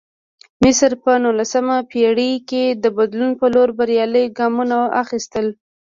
مصر 0.63 0.91
په 1.03 1.11
نولسمه 1.23 1.77
پېړۍ 1.91 2.33
کې 2.49 2.63
د 2.83 2.85
بدلون 2.97 3.31
په 3.39 3.45
لور 3.53 3.69
بریالي 3.77 4.25
ګامونه 4.37 4.77
اخیستل. 5.03 5.47